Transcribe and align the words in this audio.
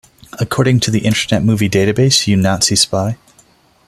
According 0.39 0.79
to 0.79 0.89
the 0.89 1.05
Internet 1.05 1.43
Movie 1.45 1.69
Database, 1.69 2.25
You 2.25 2.35
Nazty 2.35 2.75
Spy! 2.75 3.17